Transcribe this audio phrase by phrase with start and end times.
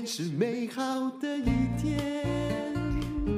[0.00, 1.44] 是美好的一
[1.78, 2.72] 天。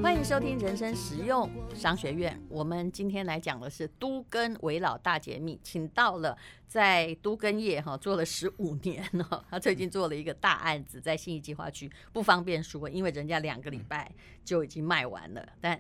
[0.00, 2.40] 欢迎收听人生实用商学院。
[2.48, 6.38] 我们今天来讲的是都更危老大解密，请到了
[6.68, 14.10] 在都更业哈做了十五年哈，他最近做了一个大案子，在信义计划区，不方便说，因为人家两个礼拜
[14.44, 15.46] 就已经卖完了。
[15.60, 15.78] 但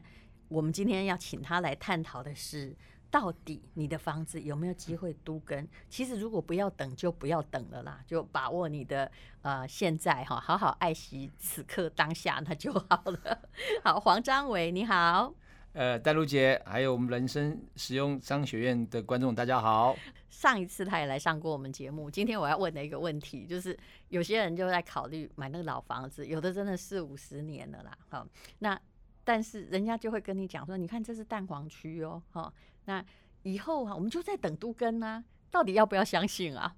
[0.48, 2.74] 我们今天要请他来探讨的是。
[3.14, 5.68] 到底你的房子有没有机会都跟？
[5.88, 9.08] 其实如果不要等，就不要等了啦，就把握你的
[9.42, 13.40] 呃现在哈，好好爱惜此刻当下，那就好了。
[13.84, 15.32] 好，黄章伟你好，
[15.74, 19.94] 呃，戴璐姐，还有我们人生实用商学院的观众，大家好。
[20.28, 23.78] 上一次他也来上过我们节目，今天我要问的一个问题就是，
[24.08, 28.26] 有些人就在考虑买那个老房子，有的真的四五十年了啦，好，
[28.58, 28.76] 那
[29.22, 32.52] 但是人家就会跟你讲说，你看这是蛋黄区哦，哈。
[32.86, 33.04] 那
[33.42, 36.74] 以后啊，我们就在等都更啊，到底要不要相信啊？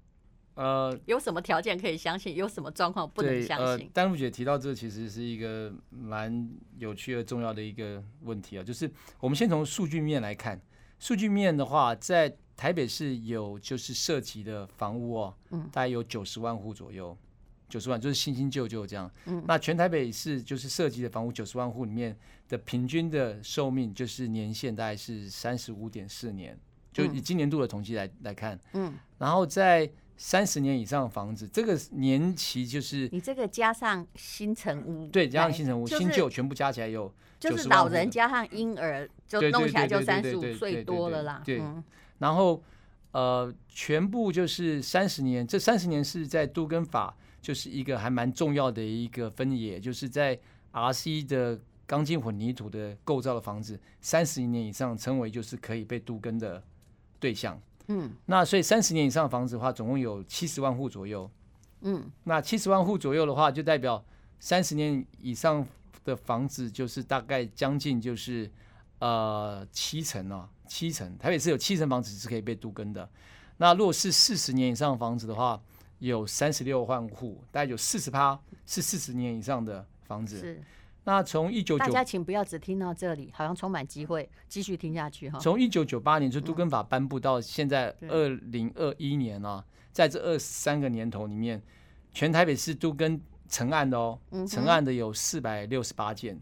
[0.55, 2.35] 呃，有什么条件可以相信？
[2.35, 3.85] 有什么状况不能相信？
[3.85, 8.63] 呃，戴璐姐提到这，其实是一个蛮有趣而重要的一个问题啊。
[8.63, 10.59] 就是我们先从数据面来看，
[10.97, 17.15] 数据面的话，在台北市有就是涉及的房屋哦，嗯，大概有九十万户左右。
[17.69, 22.15] 九十万就是新新旧旧这样，嗯，那全台北市就是涉及的房屋九十万户里面
[22.47, 26.57] 的平均的寿命就是年限大概是三十五点四年，
[26.93, 41.61] 就以今年度的统计来来看，嗯，然后在三十年以上的房子，这个年期就是你这个加上新城屋，对，加上新城屋，新旧全部加起来有就是老人加上婴儿就弄起来就三十五岁多了啦，对，
[42.19, 42.63] 然后
[43.11, 47.13] 呃，全部就是三十年，这三十年是在都更法。
[47.41, 50.37] 就是一个还蛮重要的一个分野，就是在
[50.71, 56.61] RC 的钢筋混凝土的构造的房子，三十年以上称为就是可以被都根的
[57.19, 57.59] 对象。
[57.87, 61.29] 嗯，那所以三十年以上的房子的话，总共有七十万户左右。
[61.81, 64.03] 嗯，那七十万户左右的话，就代表
[64.39, 65.65] 三十年以上
[66.03, 68.51] 的房子就是大概将近就是
[68.99, 71.17] 呃七成哦，七成。
[71.17, 73.09] 台北市有七成房子是可以被都根的。
[73.57, 75.61] 那如果是四十年以上的房子的话，
[75.99, 80.39] 有三十六万户，大概有四十趴是四十年以上的房子。
[80.39, 80.61] 是，
[81.03, 85.39] 那从一九九，大家请不要只听到这里，好像充满机会，继续听下去哈。
[85.39, 91.61] 从一九九八年就都根法颁布到现在二零二一年啊，在这二三个年头里面，
[92.13, 93.19] 全台北市都更
[93.49, 96.39] 成案的哦，成案的有四百六十八件。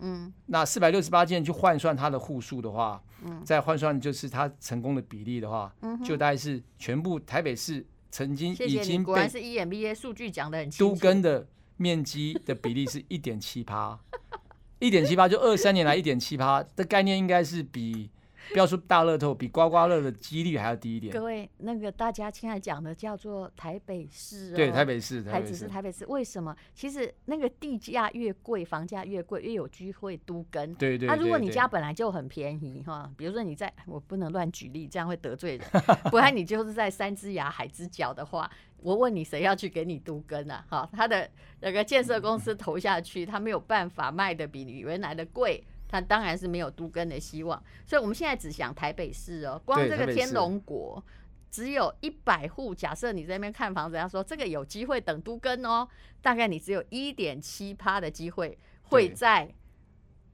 [0.00, 7.86] 嗯，那四百六十八件去换算它的户数的话，嗯，再换算就是它成功的比例的话，嗯，就大概是全部台北市。
[8.10, 11.46] 曾经已经果然是 EMBA 数据讲的很清楚，都根的
[11.76, 13.98] 面积的比例是一点七趴，
[14.78, 18.10] 一点七趴就二三年来一点七趴的概念应该是比。
[18.52, 21.12] 不要说大乐透，比刮刮乐的几率还要低一点。
[21.12, 26.06] 各位，那个大家现在讲的叫做台北市，对，台北市，台北市台北市。
[26.06, 26.56] 为什么？
[26.74, 30.74] 其实那个地价越贵，房价越贵，越有机会都跟。
[30.74, 31.06] 对对。
[31.08, 35.68] 那如果你家本来就很便宜哈，比如说你在，我不能乱举例，这样会得罪人。
[36.10, 40.64] 不然你就是在三只牙海之角的话，我问你谁要去给你都跟啊？
[40.68, 41.28] 哈，他的
[41.60, 45.62] 那个建设公司投下去，他没有办法卖的比你原来的贵。
[45.88, 51.02] 它当然是没有都根的希望，所以我们现在只想台北市哦，光这个天龙国
[51.50, 52.74] 只有一百户。
[52.74, 55.88] 假设你在那边看房子，他说这个有机会等都根哦，
[56.20, 59.50] 大概你只有一点七趴的机会会在，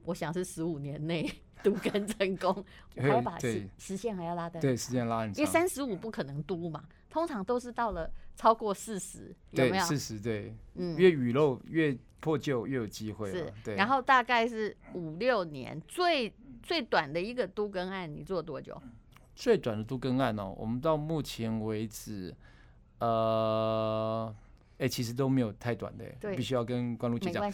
[0.03, 1.31] 我想是十五年内
[1.63, 2.65] 都跟成功，
[2.97, 9.83] 还要把时时限还要拉的，对，时间拉很长，因为三十五不可能都嘛，通常都是到了超过四十，有没有？
[9.83, 11.97] 四十对，嗯，越雨漏越。
[12.21, 13.75] 破旧越有机会，是，对。
[13.75, 18.75] 然后大概是五六年，最最短的一个都更案，你做多久？
[19.35, 22.33] 最短的都更案哦，我们到目前为止，
[22.97, 24.35] 呃，
[24.79, 27.47] 哎、欸，其实都没有太短的，对，必须要跟关露姐讲。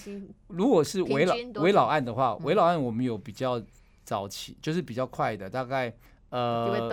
[0.48, 3.62] 如果是围老围老案的话，危老案我们有比较
[4.06, 5.94] 早期，嗯、就是比较快的，大概
[6.30, 6.90] 呃，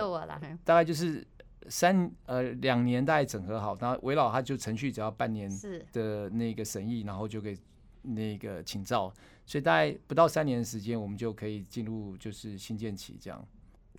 [0.65, 1.25] 大概就是。
[1.69, 5.49] 三呃两年大概整合好，然后围老他就程序只要半年
[5.93, 7.57] 的那个审议，然后就可以
[8.01, 9.13] 那个请照，
[9.45, 13.45] 所以大概不到三年的时间，我们就可以进入就是新建期这样。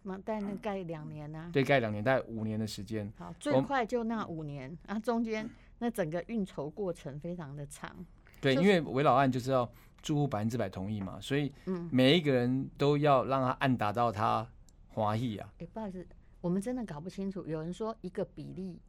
[0.03, 1.51] 那但那盖两年呢、啊？
[1.53, 3.13] 对，盖两年，大概五年的时间。
[3.19, 7.95] 好，最快就那五年，啊，中间那整个运筹过程非常的长。
[8.41, 9.71] 对，因为围老案就是要
[10.01, 11.53] 住户百分之百同意嘛，所以
[11.91, 14.49] 每一个人都要让他按达到他
[14.89, 15.47] 华裔啊。
[15.59, 16.07] 哎、欸，不好意思。
[16.41, 18.81] 我们真的搞不清楚，有人说一个比例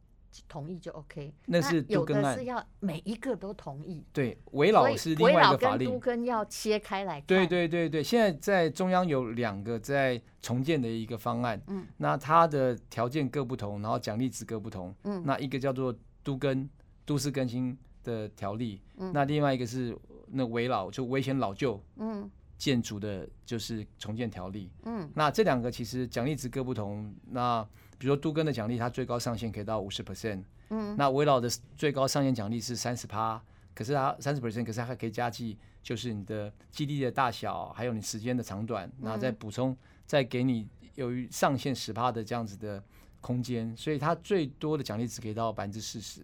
[0.48, 4.02] 同意就 OK，那是都更案，有的是要每一个都同意。
[4.12, 7.26] 对，围老是另外一个法令，都跟要切开来看。
[7.26, 16.66] 对对对对，现在在中央有两个在重建的一个方案，嗯，那它的条件各不同，然后奖励值各不同，嗯，那一个叫做都跟
[17.04, 19.94] 都市更新的条例，嗯那另外一个是
[20.28, 22.30] 那围老就危险老旧嗯
[22.62, 24.70] 建筑的，就是重建条例。
[24.84, 27.12] 嗯那这两个其实奖励值各不同。
[27.32, 27.60] 那
[27.98, 30.44] 比如说都更的奖励，它最高上限可以到五十 percent。
[30.68, 33.42] 嗯，那维老的最高上限奖励是三十趴，
[33.74, 39.76] 可是它三十 percent，可是它还可以加计，就是你的基地的大小，还有你时间的长短，然后再补充，
[40.06, 42.80] 再给你由于上限十趴的这样子的
[43.20, 46.20] 空间，所以它最多的奖励值可以到百分之四十。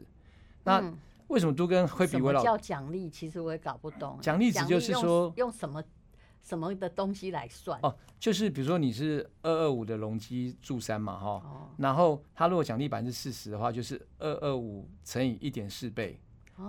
[0.63, 0.97] 那嗯
[1.27, 3.11] 为什么都跟会比维老叫奖励？
[3.11, 4.19] 其实我也搞不懂。
[4.23, 5.83] 奖励值就是用说用什么
[6.49, 7.79] 什么的东西来算？
[7.83, 16.19] 哦，就是比如说你是二二五的容积住三嘛，哈，哦然后它如果奖励百分之四十的话，就是二二五乘以一点四倍，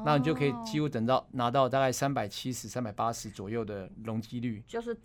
[0.03, 4.61] 那你就可以几乎乎等到拿到大概三百七十、三百八十左右的容积率。
[4.67, 4.95] 就是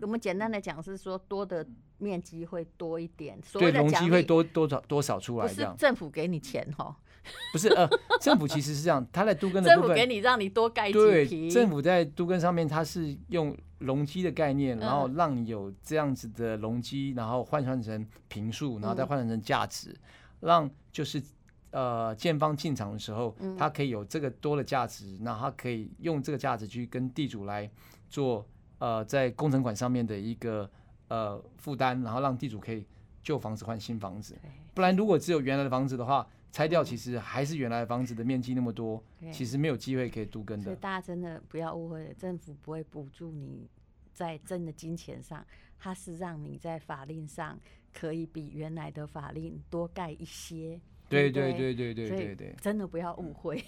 [0.00, 1.66] 我们简单的讲是说多的
[1.98, 5.68] 面积会多一点，所对，谓的容积会多多少多少出来不是？
[5.76, 6.96] 政府给你钱哈，
[7.52, 7.88] 不是呃，
[8.20, 19.94] 政府其实是这样，它在都根的部分，政府给你让你多盖几对，政府在都根上面它是用容积的概念，然后嗯让你有这样子的容积，然后换算成平数，然后再换算成价值，
[20.40, 21.22] 让就是
[21.70, 23.56] 呃建方进场的时候，嗯。
[23.56, 27.70] 它可以有这个多的价值，那它可以用这个价值去跟地主来
[28.08, 28.46] 做
[28.78, 30.68] 呃在工程款上面的一个
[31.08, 32.86] 呃负担，然后让地主可以
[33.22, 34.36] 旧房子换新房子。
[34.72, 39.02] 不然如果只有原来的房子的话，拆掉其实还是原来房子的面积那么多，
[39.32, 40.64] 其实没有机会可以都更的。
[40.64, 43.68] 所以大家真的不要误会了，政府不会补助你
[44.12, 45.46] 在真的金钱上，
[45.78, 47.58] 它是让你在法令上
[47.92, 50.80] 可以比原来的法令多盖一些。
[51.08, 52.54] 对对对对对对对对。
[52.60, 53.64] 真的不要误会，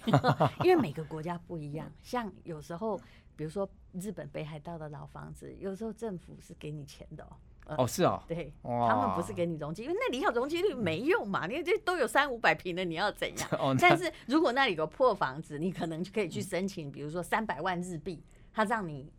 [0.63, 1.91] 因为每个国家不一样。
[2.01, 2.97] 像有时候，
[3.35, 7.35] 比如说日本北海道的老房子，有时候政府是给你钱的哦。
[7.65, 13.49] 哦，是哦，对，他们不是给你容积，因为那里要容积率没用嘛，你这都有三五百平的，你要怎样？
[13.59, 19.11] 哦，但是如果那里有破房子，你可能就可以去申请，比如说三百万日币，他让你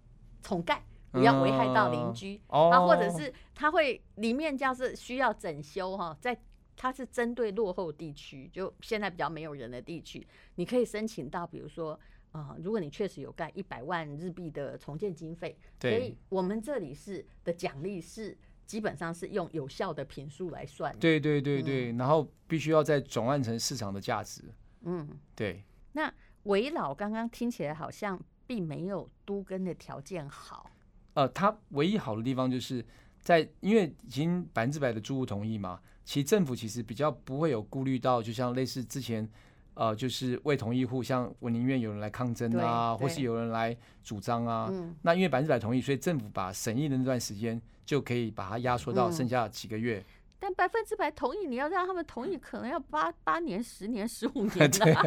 [0.43, 2.41] 重盖，不要危害到邻居。
[2.49, 6.39] 哦，啊，或者是他会里面就是需要整修哈，在
[6.77, 10.27] 它是针对落后地区，就现在比较没有人的地区，
[10.57, 11.99] 你可以申请到，比如说
[12.35, 18.37] 呃，如果你确实有盖一百万日币的重建经费，所以我们这里是的奖励是
[18.67, 20.99] 基本上是用有效的坪数来算的。
[20.99, 24.43] 对对对对，然后必须要再转换成市场的价值。
[24.83, 30.69] 嗯，对，那围老刚刚听起来好像并没有都跟的条件好。
[31.13, 32.85] 呃，它唯一好的地方就是
[33.21, 39.31] 在，因为已经百分之百的住户同意嘛，其实政府其实比较不会有顾虑到，就像类似之前，
[39.75, 50.03] 呃，就是未同意户，像我宁愿有人来抗争啊，或是有人来主张啊，嗯，那因为百分之百同意，所以政府把审议的那段时间就可以把它压缩到嗯剩下几个月。
[50.39, 55.01] 但百分之百同意，你要让他们同意，可能要八八年、十年、十五 年对呢。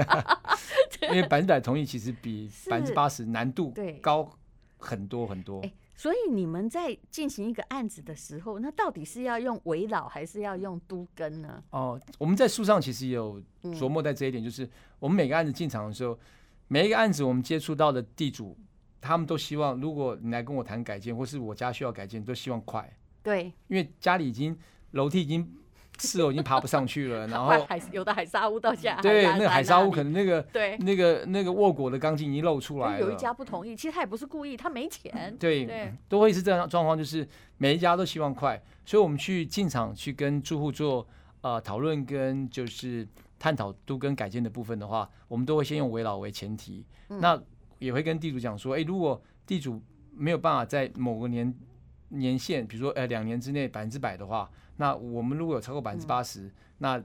[1.04, 4.28] 因为百分之百同意其实比百分之八十难度高
[4.78, 5.62] 很多很多。
[5.62, 11.62] 哎所以你们在进行一个案子的时候，那到底是要用围老还是要用都根呢？
[11.72, 16.18] 哦，我们在书上其实有嗯琢磨在这一点，就是我们每个案子进场的时候，
[16.68, 18.56] 每一个案子我们接触到的地主，
[19.02, 24.56] 他们都希望，如果你来跟我谈改建，或是我家需要改建，都希望快，对，因为家里已经
[24.92, 25.52] 楼梯已经
[26.00, 30.78] 四楼已经爬不上去了， 然后海有的海沙屋到现在对那个海沙屋可能能那个对。
[30.78, 33.00] 那个那个卧果的钢筋已经露出来了。
[33.00, 35.36] 有一家不同意，其实他也不是故意，他没钱。
[35.38, 37.28] 对，对都会是这样状况，就是
[37.58, 41.06] 每一家都希望快，所以我们去进场去跟住户做
[41.42, 43.06] 呃讨论跟就是
[43.38, 47.42] 探讨都跟改建的部分的话，我们都会先用围老为前提，嗯那
[47.80, 49.82] 也会跟地主讲说，哎、如果地主
[50.16, 51.54] 没有办法在某个年
[52.10, 57.02] 年限，比如说呃两年之内百分之百的话，那我们如果有超过百分之八十，那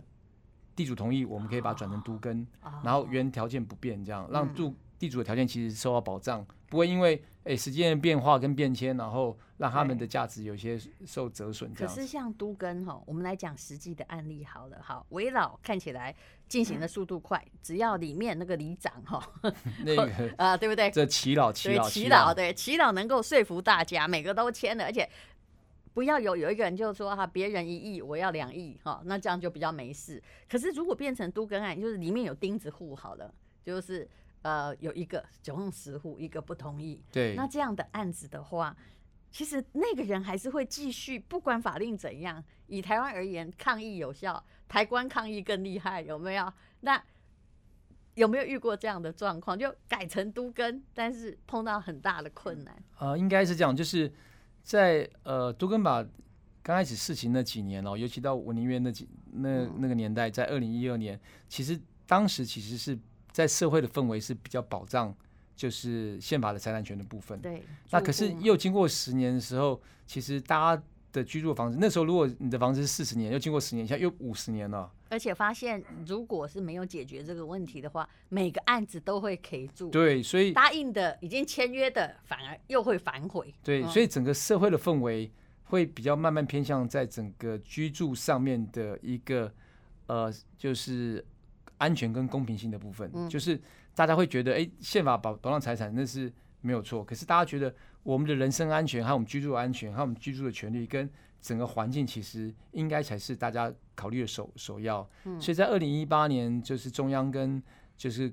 [0.75, 2.47] 地主同意，我们可以把它转成都更。
[2.63, 11.73] 哦然后原条件不变，这样让嗯住地主的条件其实受到保障，不会因为诶时间的变化跟变迁，然后让他们的价值有些受折损。
[11.75, 14.79] 可是像都根哈，我们来讲实际的案例好了。
[14.81, 16.15] 好，围老看起来
[16.49, 19.21] 进行的速度快，只要里面那个里长哈，
[19.85, 20.91] 那个 啊，对不对？
[20.91, 25.09] 这祈老耆对，老祈祷，对，祈老能够说服大家，每个都签了，而且
[25.95, 30.23] 不要有有一个人就说哈，别人一亿，我要两亿哈，那这样就比较没事。
[30.49, 34.09] 可是如果变成都更案，就是里面有钉子户好了，就是
[34.43, 38.77] 呃有一个总共十户，一个不同意，对那这样的案子的话，
[39.31, 46.53] 其实那个人还是会继续，不管法令怎样，以台湾而言，抗议有效，台湾抗议更厉害，有没有？
[46.81, 47.03] 那
[48.15, 49.59] 有没有遇过这样的状况？
[49.59, 52.83] 就改成都更，但是碰到很大的困难。
[52.99, 54.13] 呃，应该是这样，就是
[54.63, 56.03] 在呃都根巴
[56.63, 62.99] 刚开始试行那几年哦，尤其到文林院那几那那个年代，在二零一二年，其实当时其实是
[63.33, 65.13] 在社会的氛围是比较保障，
[65.57, 67.41] 就是宪法的财产权的部分。
[67.41, 67.63] 对。
[67.91, 74.91] 那可是又经过十年的时候，其实大家的居住的房子，那时候如果你的房子是四十年，又经过十年，现在又五十年了。
[75.11, 79.91] 而且发现，如果是没有解决这个问题的话，每个案子都会 K 住。
[79.91, 83.55] 对，所以答应的、已经签约的，反而又会反悔。
[83.63, 85.31] 对，所以整个社会的氛围
[85.65, 89.53] 会比较慢慢偏向在整个居住上面的一个
[90.07, 91.23] 呃，就是
[91.77, 93.11] 安全跟公平性的部分。
[93.13, 93.61] 嗯，就是
[93.95, 101.09] 大家会觉得，哎，宪法保保障财产那是没有错，可是大家觉得我们的人身安全，还有我们居住的安全，还有我们居住的权利跟。
[101.43, 105.05] 整个环境其实应该才是大家考虑的首首要，
[105.41, 107.61] 所以在二零一八年，就是中央跟
[107.97, 108.33] 就是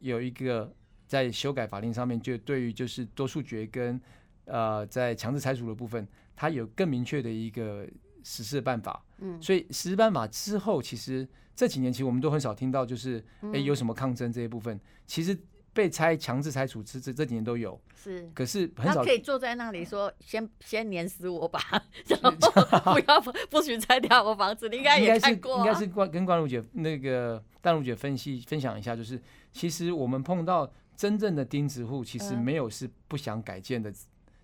[0.00, 0.70] 有一个
[1.06, 3.98] 在修改法令上面，就对于就是多数决跟
[4.44, 7.88] 呃在强制拆除的部分，它有更明确的一个
[8.22, 9.02] 实施的办法。
[9.20, 11.26] 嗯，所以实施办法之后，其实
[11.56, 15.34] 这几年其实我们都很少听到就是哎有什么抗争这一部分，其实。
[15.72, 17.80] 被拆、强制拆除，这这这几年都有。
[17.94, 18.96] 是，可是很少。
[18.96, 21.60] 他可以坐在那里说：“先先碾死我吧，
[22.06, 22.30] 然后
[22.92, 25.60] 不要不许拆掉我房子。”你应该也看过、啊。
[25.60, 29.20] 应该是关跟关如姐那个淡如姐分析分享一下，就是
[29.52, 33.94] 其实我们碰到真正的钉子户，其实没有是不想改建的，嗯、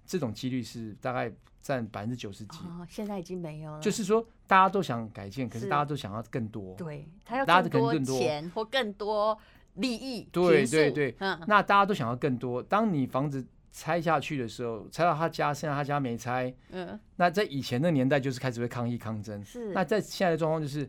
[0.06, 1.30] 这种几率是大概
[1.61, 2.58] 占百分之九十几。
[2.58, 3.80] 哦，现在已经没有了。
[3.80, 6.75] 就是说，大家都想改建，可是大家都想要更多。
[6.76, 7.68] 对，他要更
[8.04, 9.38] 多钱或更多。
[9.78, 12.62] 利益对对对，嗯，那大家都想要更多。
[12.62, 19.44] 当你房子拆下去的时候，拆到他家，现在他家没拆，嗯，那在以前的年代就是开始会抗议抗争。
[19.44, 20.88] 是，那在现在的状况就是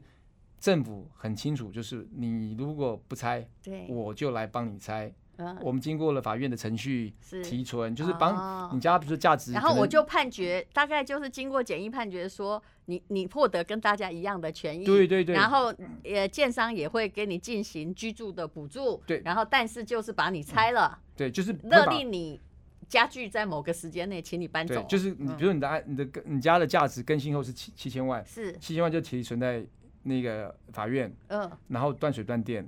[0.59, 5.13] 政府很清楚，就是你如果不拆，对，我就来帮你拆。
[5.61, 15.71] 我们经过了法院的程序提存，就是帮你家，比如说价值，然后我就判决，大概就是经过简易判决，说你你获得跟大家一样的权益，对对对，然后
[16.03, 22.41] 呃，建商也会给你进行居住的补助，对，然后但是就是把你拆了，对，就是勒令你
[22.87, 28.51] 家具在某个时间内，请你搬走，就是你比如你的你的你家的价值更新后是七七千万，是。
[28.57, 29.63] 七千万就提存在
[30.03, 32.67] 那个法院，嗯，然后断水断电，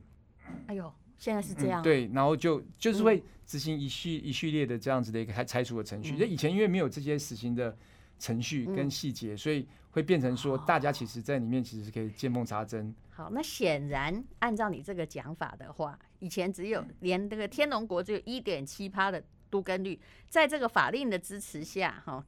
[0.67, 0.93] 哎呦。
[1.17, 6.15] 现在是这样、嗯，对，然后就就是会执行一系一系列的这样子的一个拆拆除的程序。
[6.17, 7.77] 那、嗯、以前因为没有这些实行的
[8.21, 12.93] 程序跟细节，嗯、所以会变成说大家其实在里面其实是可以见缝插针。
[13.09, 19.99] 好，那显然按照你这个讲法的话，以前只有连这个天龙国只有一点七趴的都跟率，
[20.29, 22.23] 在这个法令的支持下，哈，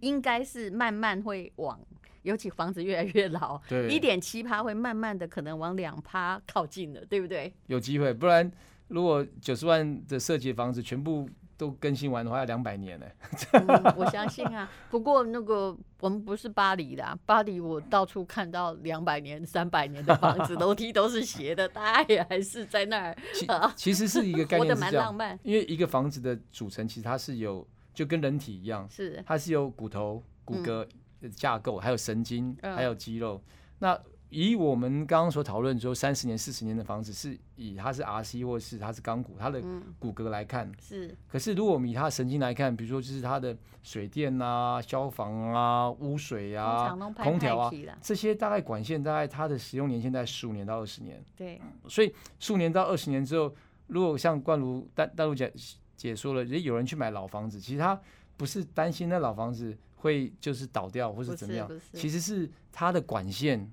[0.00, 1.80] 应该是慢慢会往。
[2.22, 7.50] 尤其房子越来越老，对，一点七趴会慢慢的可能往两趴靠近了，对不对？
[7.68, 8.50] 有机会，不然
[8.88, 13.06] 如果九十万的设计房子全部都更新完的话，要两百年呢、
[13.52, 13.94] 嗯。
[13.96, 23.16] 我相信啊，不过那个我们不是巴黎的、啊，巴黎我到处看到两百年、三百年的房子，楼梯都是斜的，大家也还是在那儿。
[23.34, 23.46] 其
[23.76, 25.38] 其实是一个概念是这样，活得蛮浪漫。
[25.42, 30.84] 因为一个房子的组成其实它是有，就跟人体一样，是它是有骨头、骨骼。
[30.84, 30.88] 嗯
[31.34, 33.42] 架构还有神经，还有肌肉。
[33.44, 34.00] 嗯、那
[34.30, 39.62] 以我们刚刚所讨论说，三十年、四十年的房子，是以它是 RC 或是它是钢骨，它的
[39.98, 41.16] 骨骼来看、嗯、是。
[41.26, 51.24] 可是如果我们以它的神经来看，比如说就是它的水电啊、消防啊、污水啊、空调啊，这些大概管线大概它的使用年限在十五年到二十年。
[51.36, 51.60] 对。
[51.88, 53.54] 所以数年到二十年之后，
[53.86, 55.52] 如果像冠如淡如姐
[55.96, 57.98] 姐说了，也有人去买老房子，其实他
[58.36, 59.76] 不是担心那老房子。
[60.00, 61.68] 会就是倒掉或是怎么样？
[61.92, 63.68] 其实是它的管线、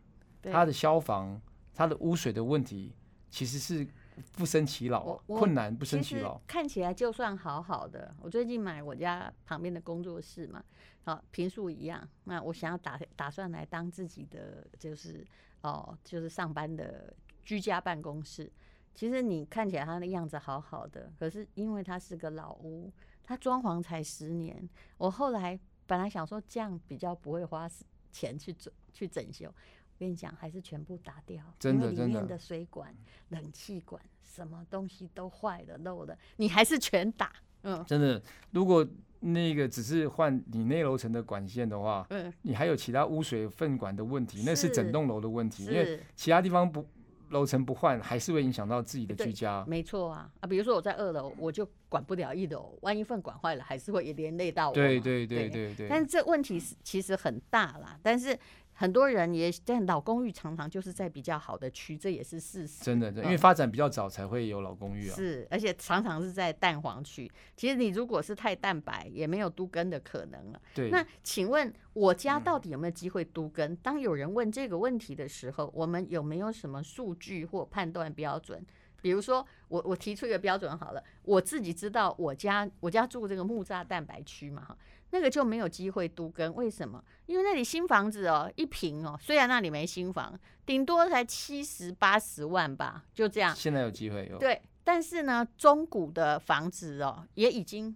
[0.52, 1.40] 它的消防、
[1.74, 2.94] 它的污水的问题，
[3.30, 3.88] 其实是
[4.34, 6.42] 不生其扰，困难不生其扰。
[6.48, 10.64] 看起来就算好好的，我最近买我家旁边的工作室嘛，
[11.04, 12.08] 好平数一样。
[12.24, 15.26] 那我想要打打算来当自己的，就是
[15.62, 18.52] 哦，就是上班的居家办公室。
[18.94, 22.92] 其实你看起来它的样子好好的，可是因为它是个老屋，
[23.24, 25.60] 它装潢才十年，我后来。
[25.88, 27.70] 本来想说这样比较不会花
[28.12, 32.94] 钱去整去整修，我跟你讲，还是全部打掉，真的，因为里面的水管、
[33.30, 37.32] 冷气管什么东西都坏了、漏了，你还是全打。
[37.64, 38.22] 嗯，真的，
[38.52, 38.88] 如果
[39.22, 46.86] 那个只是换你内楼层的管线的话，嗯，你还有其他污水粪管的问题，那是整栋楼的问题，因为其他地方不。
[47.30, 49.66] 楼层不换，还是会影响到自己的居家。
[49.68, 54.76] 没错啊，啊，比如说我在二楼，我就管不了一楼，万一粪管坏了，还是会连累到我。
[54.76, 55.90] 对对对对对，对。
[55.90, 58.38] 但是这问题是其实很大啦，但是。
[58.78, 62.84] 很多人也在老公寓，常常就是在比较好的区，这也是事实。
[62.84, 65.16] 真的，因为发展比较早才会有老公寓啊。
[65.16, 67.32] 是，而且常常是在蛋黄区。
[67.56, 70.62] 其实你如果是太蛋白，也没有都根的可能了。
[70.74, 70.90] 对。
[70.90, 73.72] 那请问我家到底有没有机会都根？
[73.72, 73.78] 嗯。
[73.82, 78.62] 当有人问这个问题的时候，我们有没有什么数据或判断标准
[79.02, 84.76] 比如说，我我提出一个标准好了，我自己知道我家我家住这个木栅蛋白区嘛哈，
[85.16, 87.02] 那个就没有机会都跟，为什么？
[87.26, 93.56] 因为那里新房子哦，一平哦，虽然那里没新房，顶多才七十八十万吧，就这样。
[93.56, 94.38] 现在有机会有。
[94.38, 97.96] 对，但是呢，中古的房子哦，也已经。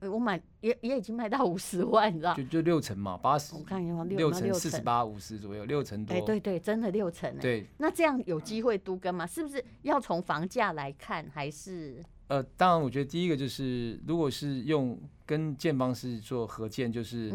[0.00, 2.34] 我买也也已经卖到五十万，你知道？
[2.34, 3.54] 就就六成嘛，八十。
[3.56, 6.14] 我看一下，六成四十八五十左右，六成多。
[6.14, 7.34] 哎，对对，真的六成。
[7.38, 7.66] 对。
[7.78, 9.26] 那这样有机会都跟吗？
[9.26, 12.04] 是不是要从房价来看，还是？
[12.28, 17.32] 呃，当然，我觉得第一个就是，如果是用跟建方式做合建，就是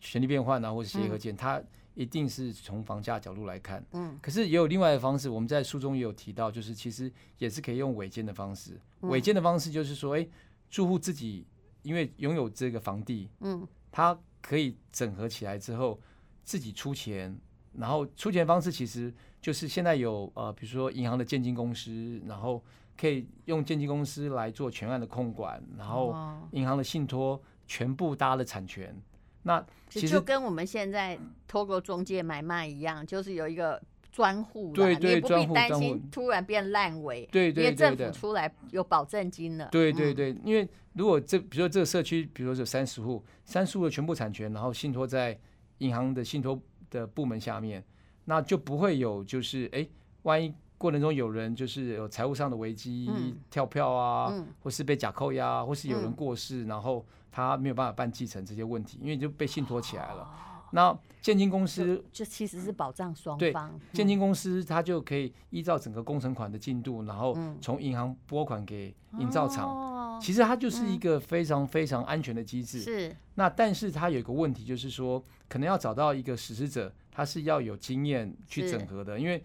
[0.00, 1.62] 权力变换啊，或者协议合建，它
[1.94, 3.84] 一定是从房价角度来看。
[3.92, 4.18] 嗯。
[4.20, 8.80] 可是也有另外的方式，我们在书中也有提到，就是其实也是可以用违建的方式。
[9.00, 10.26] 违建的方式就是说，哎，
[10.70, 11.46] 住户自己。
[11.84, 16.00] 因为拥有这个房地，嗯，他可以整合起来之后
[16.44, 17.36] 自己出钱，
[17.72, 22.62] 然后出钱方式其实就是现在有呃，比如说银行的建金公司，然后
[22.98, 26.14] 可以用建金公司来做全案的控管，然后
[26.52, 28.94] 银行的信托全部搭了产权，
[29.42, 33.82] 那其实就跟我们现在透过中介买卖一样，就是有一个。
[34.12, 39.66] 专户，对对，你不必担心突然变烂尾，对对对，因为政府出来有保证金了。
[39.72, 45.40] 对对对，因为如果这，比如说这个社区，比如说有三十户，三十户的全部产权，然后信托在
[45.78, 47.82] 银行的信托的部门下面，
[48.26, 49.88] 那就不会有就是哎，
[50.24, 60.22] 万一过程中有人就是有财务上的危机，嗯、跳票啊，嗯、或是被假扣押，或是有人过世，嗯、然后他没有办法办继承这些问题，因为就被信托起来了。
[60.22, 60.28] 哦
[60.74, 63.70] 那建金公司就其实是保障双方。
[63.70, 70.18] 对，建金公司它就可以依照整个工程款的进度，然后从银行拨款给营造厂。
[70.18, 72.80] 其实它就是一个非常非常安全的机制。
[72.80, 73.14] 是。
[73.34, 79.44] 那但是它有一个问题，就是说可能要找到一个实施者，他是要有经验去整合的，因为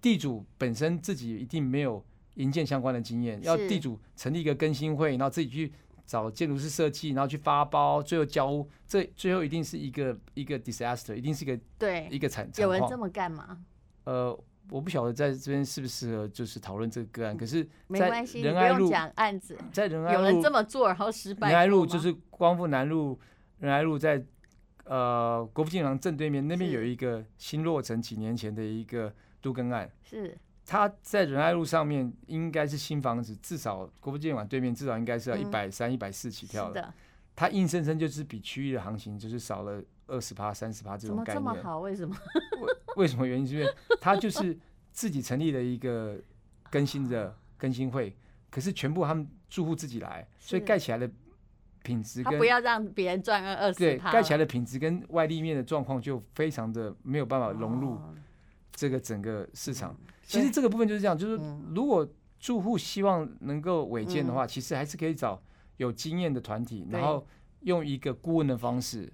[0.00, 5.72] 地主本身自己一定没有营建相关的经验，要地主成立一个更新会，然后自己去。
[6.08, 13.58] 找建筑师设计，然后去发包，最后交屋，这最后一定是一个一个 disaster，一定是一个对一个惨惨有人这么干吗？
[14.04, 14.34] 呃，
[14.70, 21.50] 我不晓得在这边适不适合就是讨论这个个案，可是没关系，仁爱路讲案子，在仁爱路有人这么做然后失败。
[21.50, 23.20] 仁爱路就是光复南路，
[23.58, 24.24] 仁爱路在
[24.84, 30.36] 呃国父纪念堂正对面，那边有一个新落成几年前的一个都更案，是。
[30.66, 36.92] 他在仁爱路上面应该是新房子，至少国父纪念馆对面至少应该是要一百三、一百四起跳的。
[37.34, 41.34] 他硬生生就是比区域的行情就是少了二十趴、三十趴这种概念。
[41.36, 41.80] 怎么这么好？
[41.80, 42.14] 为什么？
[42.60, 42.74] 为
[43.04, 43.46] 为什么原因？
[43.46, 44.58] 是因为他就是
[44.92, 46.20] 自己成立了一个
[46.70, 48.14] 更新的更新会，
[48.50, 51.10] 可是全部他们住户自己来，所以盖起来的
[51.82, 53.78] 品质跟不要让别人赚个二十。
[53.78, 57.98] 对，盖起来的品质跟外立面的状况就非常的没有办法融入
[58.78, 59.92] 这个整个市场。
[60.22, 61.40] 其实这个部分就是这样，就是
[61.74, 65.42] 如果住户希望能够违建的话，其实还是可以找
[65.78, 67.26] 有经验的团体，然后
[67.62, 69.12] 用一个顾问的方式，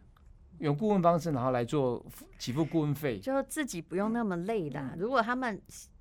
[0.59, 2.05] 用顾问方式，然后来做
[2.39, 4.95] 给付顾问费，就自己不用那么累啦。
[4.99, 5.59] 如果他们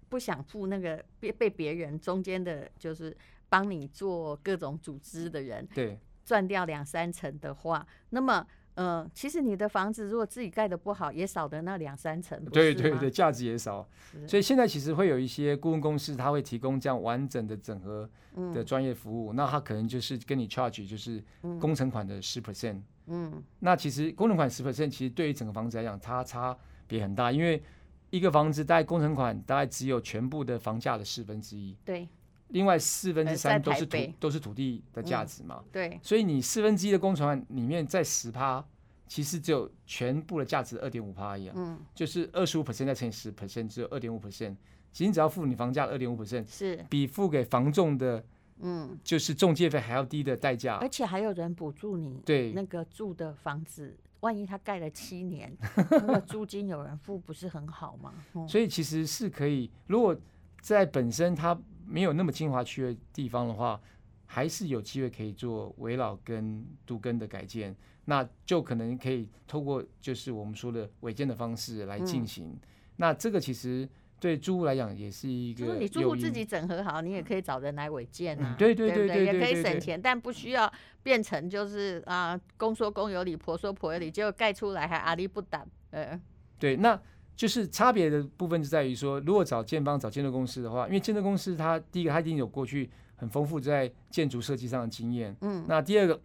[0.10, 3.16] 不想付那个被被别人中间的，就是
[3.48, 8.46] 帮你做各种组织的人，对，赚掉两三成的话，那么。
[8.76, 12.44] 嗯，其实你的房子如果自己盖的不好，也少得那两三层。
[12.46, 13.88] 对对对，价值也少。
[14.28, 18.10] 所以现在其实会有一些顾问公司，他会提供这样完整的整合
[18.54, 19.32] 的专业服务。
[19.32, 21.24] 嗯、那他可能就是跟你 charge 就是
[21.60, 22.82] 工程款的十 percent。
[23.06, 26.58] 嗯，那其实工程款十 percent 其实对于整个房子来讲，它差
[26.88, 27.62] 别很大，因为
[28.10, 31.78] 一个房子大概工程款大概只有全部的房价的四分之一。
[31.86, 32.08] 对。
[32.50, 38.64] 另外四分之三都是土都是土地的价值嘛，嗯，对，所以你四分之一的工程案里面在十趴，
[39.08, 44.56] 其实只有全部的价值二点五趴一样，嗯，就是二十五 percent 再乘以十 percent，只有二点五 percent，
[44.92, 46.86] 其实你只要付你房价二点五 percent，是。
[46.90, 48.24] 比付给房仲的，
[48.60, 55.52] 嗯，就是中介费还要低的代价，而且还有人补助你，对，那个住的房子，万一他盖了七年，
[55.90, 58.14] 那个租金有人付，不是很好吗？
[58.36, 60.16] 嗯，所以其实是可以，如果
[60.62, 61.60] 在本身它。
[61.94, 63.80] 没有那么精华区的地方的话，
[64.26, 67.76] 还是有机会可以做围老跟都根的改建，
[68.06, 72.48] 那就可能可以透过就是我们说的违建的方式来进行。
[72.48, 72.60] 嗯、
[72.96, 73.88] 那这个其实
[74.20, 78.56] 对租户来讲也是一个，你租户自己整合好，你也可以找人来违建啊。
[78.56, 85.64] 嗯、对对对对，也可以省钱，但不需要变成就是啊公说公有理，婆说婆有理，结果盖出来还阿里不达。
[85.92, 86.20] 呃，
[86.58, 87.00] 对，那。
[87.36, 96.20] 就是差别的部分就在于说，如果找建方找建筑公司的话，因为建筑公司它第一个它一定有过去很丰富在建筑设计上的经验，嗯，那第二个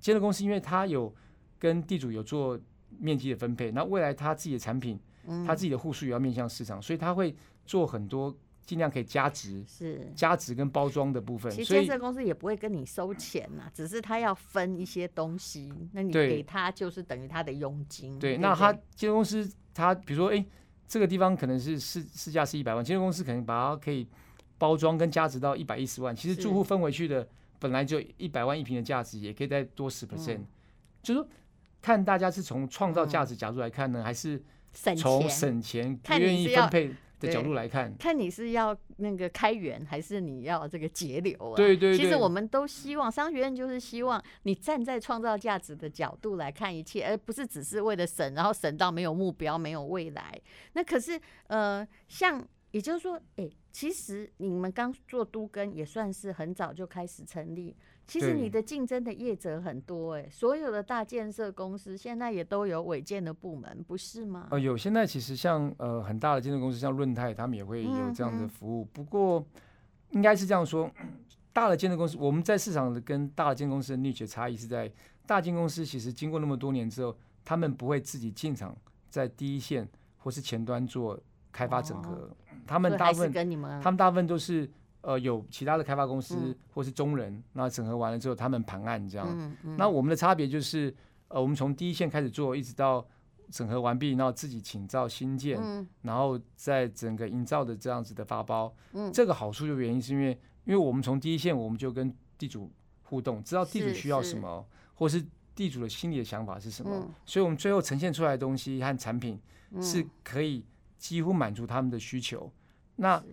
[0.00, 1.14] 建筑公司因为它有
[1.58, 2.58] 跟地主有做
[2.98, 4.98] 面积的分配，那未来它自己的产品，
[5.46, 7.34] 它自己的户数也要面向市场，所以它会
[7.66, 11.50] 做很多尽量可以加值，是加值跟包装的部分。
[11.52, 18.18] 其实建设公司也不会跟你收钱呐，只是他要分一些东西，那你给他就是等于他的佣金。
[18.18, 20.44] 对，不那他建设公司他比如说，哎，
[20.86, 24.06] 这个地方可能是市市价是一百万，建设公司可能把它可以
[24.56, 26.14] 包装跟加值到一百一十万。
[26.14, 27.26] 其实住户分回去的
[27.58, 30.38] 本来就一百万一平的价值，也可以再多十 percent。
[30.38, 30.46] 嗯、
[31.02, 31.28] 就是说
[31.82, 34.42] 看大家是从创造价值角度来看呢，嗯、还是
[34.96, 41.56] 从省钱不愿意分配的角度来看，看你是要那个开源，还是你要这个节流啊？
[41.56, 41.98] 对对对。
[41.98, 50.38] 其实我们都希望商学院就是希望你站在创造价值的角度来看一切，而不是只是为了省，然后省到没有目标、没有未来。
[50.74, 57.76] 那可是呃，像也就是说，哎，其实你们刚做都跟也算是很早就开始成立。
[58.06, 64.48] 其实你的竞争的业者很多哎、欸，所有的大建设公司现在也都有违建的部门，不是吗？
[64.50, 68.84] 呃，有，现在其实像呃很大的建设公司，像润泰，他们也会有这样的服务。
[68.84, 69.44] 嗯、不过
[70.10, 70.90] 应该是这样说，
[71.52, 74.92] 大的建设公司，我们在市场的跟大的建设公司的逆 e 差异是在，
[75.26, 78.76] 大建公司其实经过那么多年之后，他们不会自己进场
[79.08, 79.88] 在第一线
[80.18, 81.18] 或是前端做
[81.50, 82.36] 开发整合，哦、
[82.66, 84.70] 他们大部分跟你们，他们大部分都是。
[85.04, 89.56] 呃，有其他的开发公司或是中人，嗯、那整合完了之后，他们盘案这样。
[89.76, 90.94] 那我们的差别就是，
[91.28, 93.06] 呃，我们从第一线开始做，一直到
[93.50, 98.74] 整合完毕，然后自己请造新建，嗯、然后在整个营造的这样子的发包。
[98.94, 100.30] 嗯、这个好处的原因是因为，
[100.64, 105.22] 因为我们从第一线我们就跟地主互动，知道地主需要什么，或是
[105.54, 109.38] 地主的心里的想法是什么，嗯、所以我们最后呈现出来的东西和产品
[109.82, 110.64] 是可以
[110.96, 112.50] 几乎满足他们的需求。
[112.50, 112.60] 嗯、
[112.96, 113.24] 那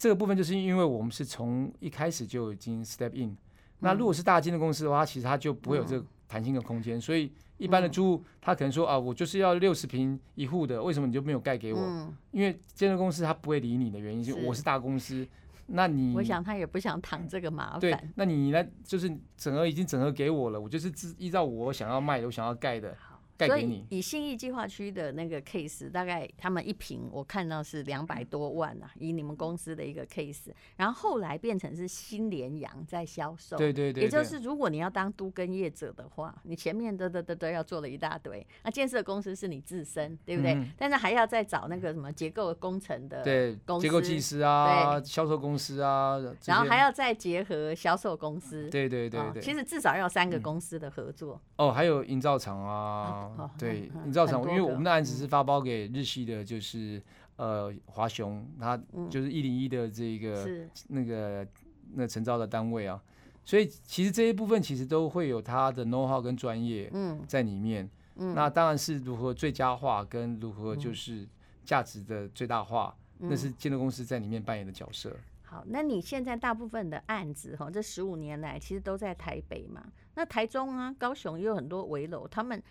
[0.00, 3.36] 这个部分就是因为我们是从一开始就已经 step in，、嗯、
[3.80, 11.80] 那如果是大金的公司的话，其实它就不会有这个弹性的空间，嗯、所以一般的租户他可能说啊，我就是要六十平一户的，为什么你就没有盖给我？
[11.82, 15.28] 嗯、因为建设公司他不会理你的原因是我是大公司，
[15.66, 17.80] 那你我想他也不想淌这个麻烦。
[17.80, 18.64] 对，那你呢？
[18.82, 22.96] 就是整合已经整合给我了，我就是依照我想要卖的，我想要盖的。
[23.46, 40.54] 所以以信义计划区的那个 case，大概他们一瓶我看到是两百多万啊，以你们公司的一个 case，然后后来变成是新联洋在销售，对对对，也就是如果你要当都跟业者的话，你前面的的的的要做了一大堆，那建设公司是你自身，对不对？
[40.54, 51.40] 嗯、但是还要再找那个什么结构工程的对，结构技师啊，销售公司啊，然后还要再结合销售公司，对对对对，其实至少要三个公司的合作。
[51.56, 53.29] 嗯、哦，还有营造厂啊。
[53.38, 57.02] 哦、对，营造厂，因为我们的案子是发包给日系的，就是
[57.36, 58.76] 呃华雄，他
[59.08, 61.46] 就是一零一的这个、嗯、那个
[61.94, 63.02] 那承造的单位啊，
[63.44, 66.92] 所以其实这一部分其实都会有他的 know how 跟专业
[67.26, 67.88] 在里面。
[68.16, 71.26] 嗯、那当然是如何最佳化跟如何就是
[71.64, 75.16] 价值的最大化，嗯、那是建筑公司在里面扮演的角色。
[75.42, 79.82] 好，那你现在大部分的案子哈，这十五年来其实都在台北嘛？
[80.16, 82.62] 那台中啊、高雄也有很多围楼，他们。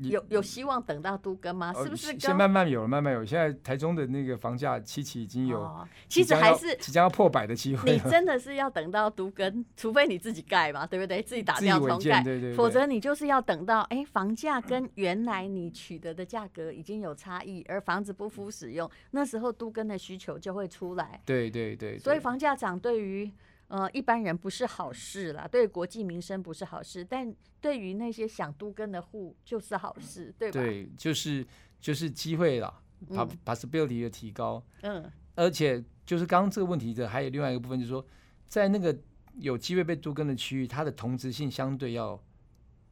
[0.00, 1.72] 有有希望等到都更吗？
[1.72, 2.18] 是不是？
[2.18, 3.24] 先慢慢有了，慢慢有。
[3.24, 7.92] 现在台中的那个房价七期已经有，其实还是即将要破百的机会。
[7.92, 11.22] 你真的是要等到都更，除非你自己盖嘛，对不对？
[11.22, 12.54] 自己打掉重盖，对对对。
[12.54, 21.20] 否则你就是要等到，哎，房价跟 原来你取得的价格已经有差异，而房子不敷使用，那时候都更的需求就会出来。
[21.24, 21.98] 对对对。
[21.98, 23.30] 所以房价涨对于。
[23.68, 30.58] 呃，一般人不是好事啦，对国计民生不是好事，但对于那些想都跟的户就是好事，对吧？
[30.58, 31.46] 对，就是
[31.78, 34.64] 就是机会啦，把 possibility 的提高。
[34.80, 35.04] 嗯，
[35.34, 38.02] 而且就是刚刚这个问题的还有另外一个部分，就是说，
[38.46, 38.98] 在那个
[39.34, 42.18] 有机会被都跟的区域，它的同质性相对要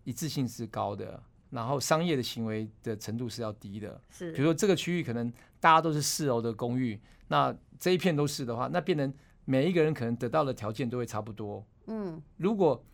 [0.04, 3.98] 一致性是高的，然后商业的行为的程度是要低的。
[4.10, 9.10] 是，比如说这个区域可能大家都是四楼的公寓，那这一片都是的话，那变成。
[9.46, 11.64] 每一个人可能得到的条件都会差不多。
[11.86, 12.84] 嗯，如果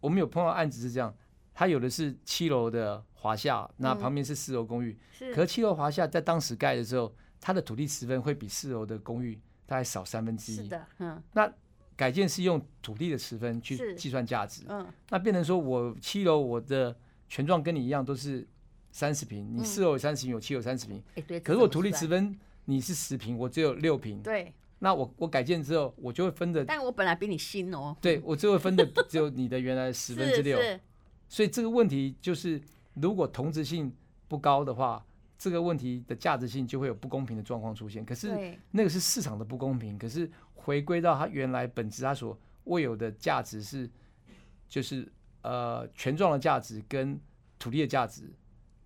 [0.00, 1.12] 我们有碰到案子是这样，
[1.52, 4.96] 他有的是七楼的华夏，那旁边是四楼公寓。
[5.10, 5.34] 是。
[5.34, 10.56] 可是七楼华夏在当时盖的时候，它的土地十分会比四楼的公寓大概少三分之一。
[10.56, 11.20] 是的，嗯。
[11.32, 11.52] 那
[11.96, 14.62] 改建是用土地的十分去计算价值。
[14.68, 14.86] 嗯。
[15.08, 16.94] 那变成说我七楼我的
[17.28, 18.46] 权状跟你一样都是
[18.92, 21.02] 三十平，你四楼有三十平，我七楼三十平。
[21.42, 24.22] 可是我土地十分你是十平，我只有六平。
[24.22, 24.52] 对。
[24.80, 26.64] 那我我改建之后，我就会分的。
[26.64, 27.96] 但我本来比你新哦。
[28.00, 30.58] 对，我就会分的只有你的原来十分之六。
[31.28, 32.60] 所以这个问题就是，
[32.94, 33.92] 如果同质性
[34.28, 35.04] 不高的话，
[35.36, 38.04] 这个问题的价值性就会有不公平的状况出现。
[38.04, 39.98] 可是那个是市场的不公平。
[39.98, 43.90] 可是回归到它原来本质，它所未有的价值是，
[44.68, 45.06] 就是
[45.42, 47.20] 呃权状的价值跟
[47.58, 48.30] 土地的价值。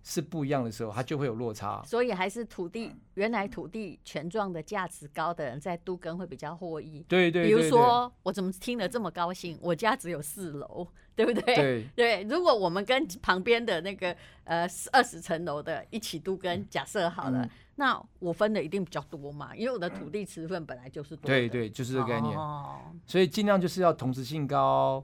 [0.05, 1.81] 是不一样的时候，它就会有落差。
[1.85, 7.05] 所以还是土地原来土地权状的价值高的人，在都更会比较获益。
[7.07, 9.57] 对对，对，比如说，我怎么听得这么高兴？
[9.61, 10.85] 我家只有四楼，
[11.15, 11.55] 对不对？
[11.55, 12.23] 对 对。
[12.23, 14.13] 如果我们跟旁边的那个
[14.43, 21.27] 呃二十层楼的一起都跟，假设好了，嗯、那我分的一定比较多嘛，因为我的土地持份本来就是多。
[21.27, 22.37] 对对，就是这个概念。
[22.37, 25.01] 哦、所以尽量就是要同质性高，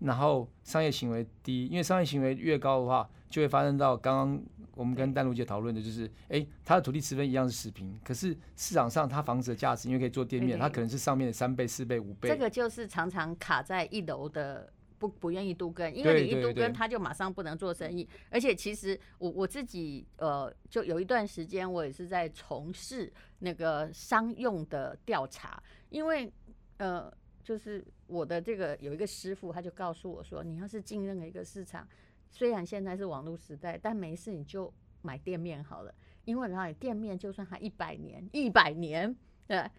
[0.00, 3.08] 然后商业行为低，因为商业行为越高的话。
[3.32, 4.42] 就会发生到刚刚
[4.74, 12.28] 我们跟丹如姐讨论的，就是哎，它的土地持分一样是十平，可是市场上它房子的价值，因为可以做店面，它可能是上面的三倍、四倍、五倍。
[12.28, 18.06] 这个就是常常卡在一楼的不不愿意都跟，因为你一都跟，他就马上不能做生意。
[18.30, 26.30] 而且其实我我自己呃，就有一段时间我也是在从事那个商用的调查，因为
[26.76, 27.10] 呃，
[27.42, 31.88] 就是我的这个有一个师傅，他就告诉我说，你要是进任何一个市场。
[32.32, 39.14] 虽然现在是网络时代，但没事你就买店面好了，因为然后店面就算它一百年，一百年，
[39.46, 39.70] 对，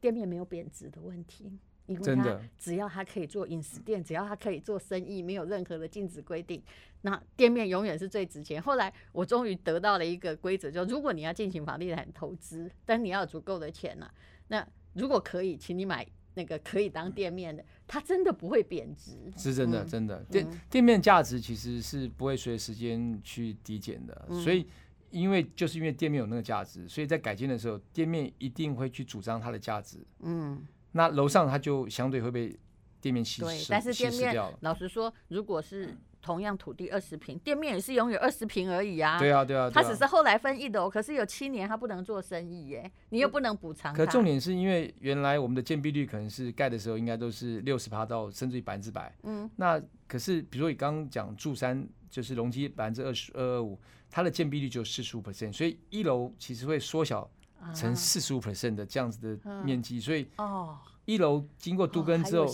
[0.00, 6.62] 店面没有贬值的问题，因为它只要它可以做饮食店，只要它可以做生意，没有任何的禁止规定，
[7.00, 8.60] 那店面永远是最值钱。
[8.60, 14.10] 后来我终于得到了一个规则，就如果你要进行房地产投资，但你要有足够的钱呐，
[14.48, 16.06] 那如果可以，请你买。
[16.36, 20.20] 那个可以当店面的，它真的不会贬值，是真的，真的。
[20.30, 24.66] 店店面价值其实是不会随时间去递减的，所以
[25.10, 32.58] 因为就是因为店面有那个价值，所以在改建的时候，店面一定会去主张它的价值，嗯，那楼上它就相对会被
[33.00, 35.96] 店面稀释，对，但是店面老实说，如果是。
[36.24, 39.18] 同样土地二十平，店面也是拥有二十平而已啊。
[39.18, 43.94] 对啊，对啊，他只是后来分一楼，可是有七年他不能做生意耶，你又不能补偿。
[43.94, 49.14] 可重点是因为原来我们的建蔽率可能是盖的时候应该都是六十趴到甚至于百分之百。
[49.24, 49.50] 嗯。
[49.56, 53.78] 那可是比如说你刚刚讲住山就是容积百分之二十二二五，
[54.10, 57.30] 它的建蔽率就四十五 percent，所以一楼其实会缩小
[57.74, 60.78] 成四十五 percent 的这样子的面积，所以哦。
[61.06, 62.46] 一楼经过都根之后，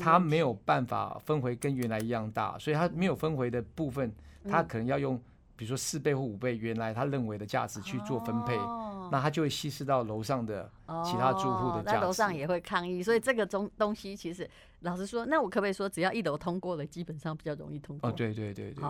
[0.00, 4.12] 它没有办法分回跟原来一样大，所以它没有分回的部分，
[4.48, 5.20] 它可能要用
[5.56, 8.56] 比如说四倍或五倍原来他认为的价值去做分配，
[9.10, 10.70] 那它就会稀释到楼上的
[11.04, 11.98] 其他住户的价值。
[11.98, 14.48] 那楼上也会抗议，所以这个东东西其实
[14.80, 18.08] 老实说，那我可不可以说，只要一楼通过了，基本上比较容易通过？
[18.08, 18.84] 哦，对对对对，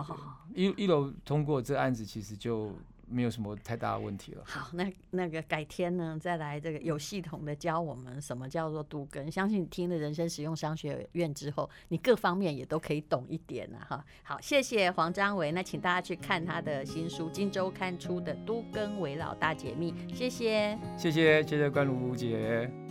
[0.53, 2.71] 一一楼通过这案子其实就。
[3.13, 4.43] 没有什么太大的问题了。
[4.45, 9.31] 好，那那个改天呢，再来这个有系统的教我们什么叫做都根。
[9.31, 14.03] 相信你听了人生实用商学院之后，你各方面也都可以懂一点了哈。
[14.23, 22.82] 好，谢谢黄章伟，那请大家去看他的新书《金周刊》出的《都根为老大解密》，谢谢，谢谢，谢谢关如姐。